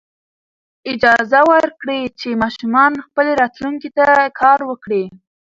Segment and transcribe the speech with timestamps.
[0.91, 4.07] اجازه ورکړئ چې ماشومان خپلې راتلونکې ته
[4.39, 5.03] کار وکړي.